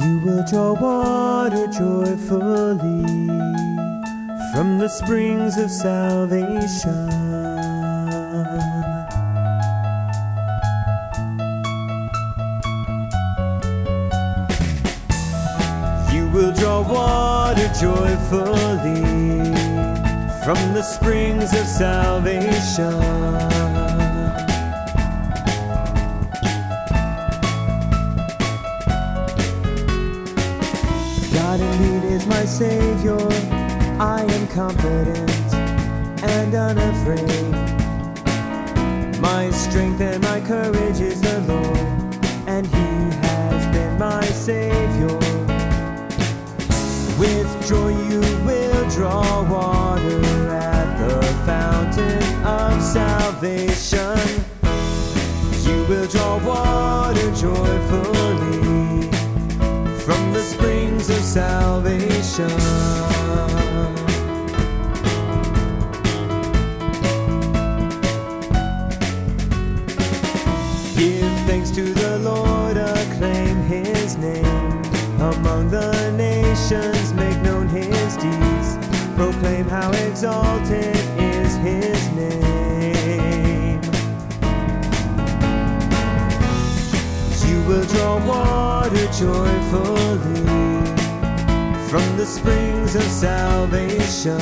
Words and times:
You 0.00 0.20
will 0.20 0.44
draw 0.44 0.74
water 0.74 1.66
joyfully 1.66 3.02
from 4.52 4.78
the 4.78 4.88
springs 4.88 5.56
of 5.58 5.70
salvation. 5.70 7.08
You 16.14 16.30
will 16.30 16.52
draw 16.52 16.82
water 16.82 17.68
joyfully 17.80 19.02
from 20.44 20.74
the 20.74 20.82
springs 20.82 21.52
of 21.54 21.66
salvation. 21.66 23.57
God 31.58 31.74
indeed 31.74 32.12
is 32.12 32.26
my 32.26 32.44
Savior. 32.44 33.18
I 33.98 34.24
am 34.28 34.46
confident 34.48 35.54
and 36.22 36.54
unafraid. 36.54 37.52
My 39.20 39.50
strength 39.50 40.00
and 40.00 40.22
my 40.22 40.40
courage 40.40 41.00
is 41.00 41.20
the 41.20 41.40
Lord, 41.52 42.16
and 42.46 42.64
He 42.64 43.16
has 43.26 43.66
been 43.74 43.98
my 43.98 44.24
Savior. 44.26 45.18
With 47.18 47.50
joy 47.68 47.90
you 48.08 48.20
will 48.46 48.90
draw 48.90 49.42
water 49.50 50.48
at 50.50 50.98
the 50.98 51.22
fountain 51.44 52.22
of 52.46 52.80
salvation. 52.80 54.44
You 55.66 55.84
will 55.88 56.06
draw 56.06 56.38
water 56.46 57.30
joyfully 57.34 58.67
salvation. 61.38 62.48
Give 70.96 71.32
thanks 71.46 71.70
to 71.70 71.84
the 71.94 72.18
Lord, 72.24 72.76
acclaim 72.76 73.56
his 73.74 74.16
name. 74.16 74.82
Among 75.20 75.70
the 75.70 76.10
nations, 76.16 77.12
make 77.14 77.40
known 77.42 77.68
his 77.68 78.16
deeds. 78.16 78.68
Proclaim 79.14 79.66
how 79.68 79.92
exalted 79.92 80.96
is 81.36 81.54
his 81.68 82.00
name. 82.22 83.80
You 87.46 87.58
will 87.68 87.86
draw 87.94 88.14
water 88.26 89.06
joyfully 89.12 90.57
from 91.88 92.16
the 92.18 92.26
springs 92.26 92.94
of 92.94 93.02
salvation. 93.02 94.38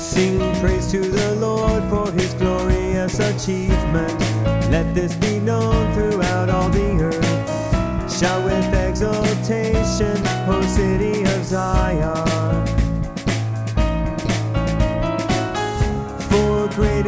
Sing 0.00 0.40
praise 0.60 0.90
to 0.90 0.98
the 0.98 1.36
Lord 1.36 1.84
for 1.84 2.10
his 2.10 2.34
glorious 2.34 3.20
achievement. 3.20 4.18
Let 4.68 4.92
this 4.96 5.14
be 5.14 5.38
known 5.38 5.94
throughout 5.94 6.50
all 6.50 6.68
the 6.68 7.04
earth. 7.04 8.10
Shout 8.18 8.44
with 8.44 8.74
exultation, 8.74 10.16
O 10.48 10.60
city 10.62 11.22
of 11.22 11.44
Zion. 11.44 12.66
For 16.28 16.68
great 16.74 17.06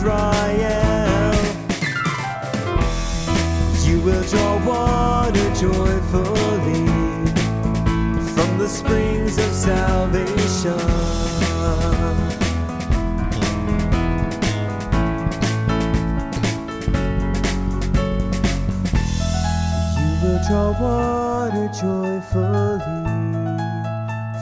Israel. 0.00 1.34
You 3.84 4.00
will 4.00 4.22
draw 4.22 4.56
water 4.66 5.54
joyfully 5.54 6.86
from 8.32 8.58
the 8.58 8.66
springs 8.66 9.36
of 9.36 9.52
salvation. 9.52 10.78
You 19.98 20.12
will 20.22 20.40
draw 20.48 20.70
water 20.80 21.68
joyfully 21.78 22.80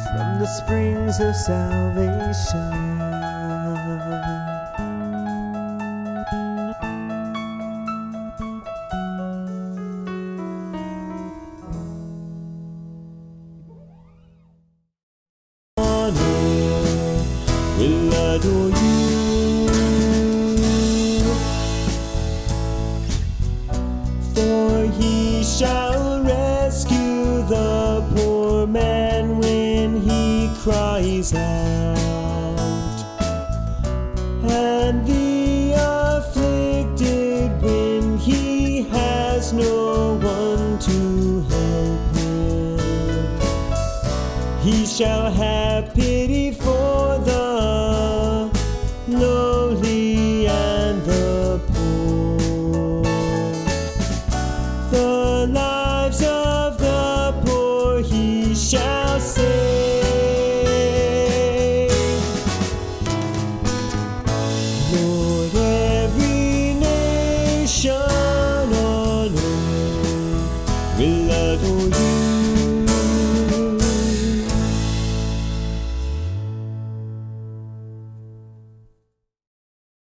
from 0.05 0.39
the 0.39 0.47
springs 0.47 1.19
of 1.19 1.35
salvation. 1.35 3.08
Adore 18.39 18.69
you. 18.69 18.75
For 24.35 24.87
he 25.01 25.43
shall 25.43 26.23
rescue 26.23 27.43
the 27.49 28.05
poor 28.15 28.67
man 28.67 29.39
when 29.39 30.01
he 30.03 30.51
cries 30.59 31.35
out, 31.35 31.99
and 34.45 35.07
the 35.07 35.73
afflicted 35.77 37.51
when 37.63 38.19
he 38.19 38.83
has 38.83 39.53
no 39.53 40.15
one 40.15 40.79
to 40.79 41.43
help 41.55 42.17
him. 42.17 42.79
He 44.63 44.87
shall 44.87 45.31
have 45.31 45.95
pity 45.95 46.53
no. 49.09 49.38